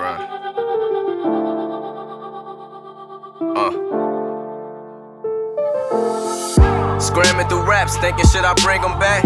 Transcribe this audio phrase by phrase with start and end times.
[0.00, 0.22] grind.
[3.40, 3.99] Uh.
[7.20, 9.22] Scramming through raps, thinking should I bring them back?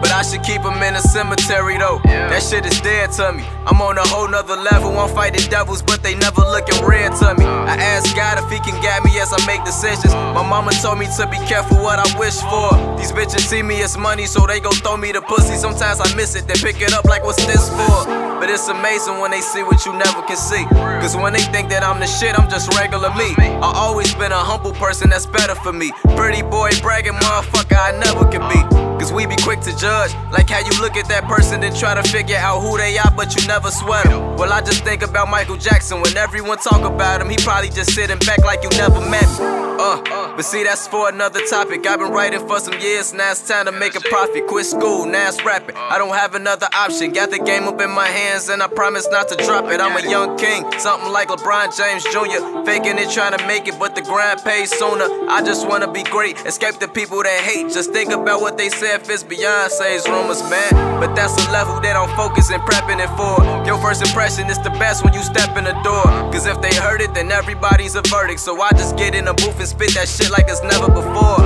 [0.00, 1.98] But I should keep them in a cemetery though.
[2.04, 3.42] That shit is dead to me.
[3.66, 4.96] I'm on a whole nother level.
[4.96, 7.44] I'm fighting devils, but they never looking red to me.
[7.44, 10.14] I ask God if He can guide me as I make decisions.
[10.14, 12.70] My mama told me to be careful what I wish for.
[13.02, 15.56] These bitches see me as money, so they gon' throw me the pussy.
[15.56, 18.06] Sometimes I miss it, they pick it up like what's this for?
[18.38, 20.64] But it's amazing when they see what you never can see.
[21.00, 23.32] Cause when they think that I'm the shit, I'm just regular me.
[23.40, 25.92] I always been a humble person that's better for me.
[26.14, 28.60] Pretty boy bragging motherfucker, I never can be.
[29.00, 30.12] Cause we be quick to judge.
[30.32, 33.12] Like how you look at that person and try to figure out who they are,
[33.16, 34.36] but you never sweat them.
[34.36, 36.00] Well, I just think about Michael Jackson.
[36.00, 39.73] When everyone talk about him, he probably just sitting back like you never met me.
[39.84, 41.86] Uh, but see, that's for another topic.
[41.86, 44.46] I've been writing for some years, now it's time to make a profit.
[44.46, 45.76] Quit school, now it's rapping.
[45.76, 47.12] I don't have another option.
[47.12, 49.80] Got the game up in my hands, and I promise not to drop it.
[49.80, 52.64] I'm a young king, something like LeBron James Jr.
[52.64, 55.04] Faking it, trying to make it, but the grind pays sooner.
[55.28, 57.70] I just wanna be great, escape the people that hate.
[57.70, 60.72] Just think about what they say if it's Beyonce's rumors, man.
[60.98, 63.36] But that's a level that I'm focusing, prepping it for.
[63.66, 66.04] Your first impression is the best when you step in the door.
[66.32, 68.40] Cause if they heard it, then everybody's a verdict.
[68.40, 71.43] So I just get in the booth and spit that shit like it's never before.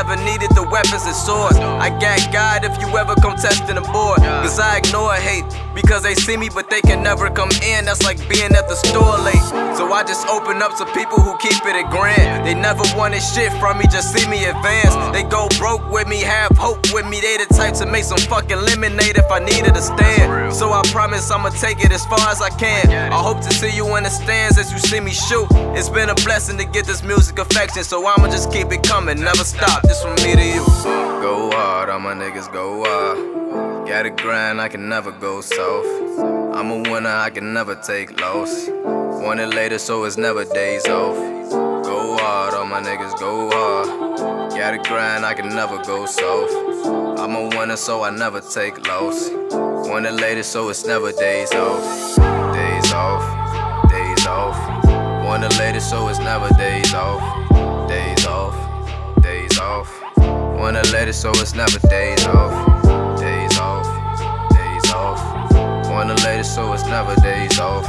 [0.00, 1.58] Never needed the weapons and swords.
[1.58, 4.16] I got God if you ever come testing the board.
[4.40, 7.84] Cause I ignore hate because they see me, but they can never come in.
[7.84, 9.44] That's like being at the store late.
[9.76, 12.46] So I just open up to people who keep it a grand.
[12.46, 14.96] They never wanted shit from me, just see me advance.
[15.12, 17.20] They go broke with me, have hope with me.
[17.20, 20.54] They the type to make some fucking lemonade if I needed a stand.
[20.54, 22.88] So I promise I'ma take it as far as I can.
[22.88, 25.46] I hope to see you in the stands as you see me shoot.
[25.76, 29.20] It's been a blessing to get this music affection, so I'ma just keep it coming,
[29.20, 29.89] never stop.
[29.90, 30.64] This from me to you.
[31.20, 33.88] Go hard, all my niggas go hard.
[33.88, 35.88] Gotta grind, I can never go soft.
[36.56, 38.68] I'm a winner, I can never take loss.
[38.68, 41.16] Want it later, so it's never days off.
[41.82, 44.50] Go hard, all my niggas go hard.
[44.50, 46.54] Gotta grind, I can never go soft.
[47.18, 49.28] I'm a winner, so I never take loss.
[49.88, 51.82] Want it later, so it's never days off.
[52.54, 54.84] Days off, days off.
[55.24, 57.50] Want it later, so it's never days off.
[60.80, 63.20] It later, so it's never days off.
[63.20, 63.84] Days off,
[64.50, 65.90] days off.
[65.90, 67.84] Want it later, so it's never days off.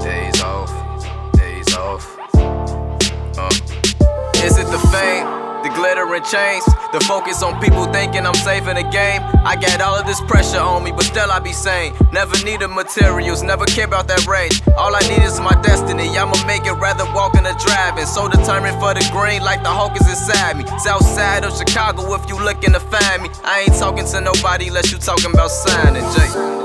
[0.00, 0.70] Days off,
[1.32, 2.18] days off.
[3.36, 3.50] Uh.
[4.44, 5.39] Is it the fame?
[5.62, 6.64] the glitter and chains.
[6.92, 9.22] The focus on people thinking I'm safe in the game.
[9.44, 11.94] I got all of this pressure on me, but still I be sane.
[12.12, 14.62] Never needed materials, never care about that range.
[14.76, 16.08] All I need is my destiny.
[16.16, 18.06] I'ma make it rather walking or driving.
[18.06, 20.64] So determined for the green, like the Hulk is inside me.
[20.78, 23.28] South side of Chicago, if you looking to find me.
[23.44, 26.60] I ain't talking to nobody unless you talking about signing, Jay.